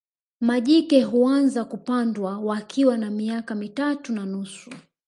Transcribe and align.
Majike 0.41 1.03
huanza 1.03 1.65
kupandwa 1.65 2.39
wakiwa 2.39 2.97
na 2.97 3.09
miaka 3.11 3.55
mitatu 3.55 4.13
na 4.13 4.25
nusu 4.25 4.69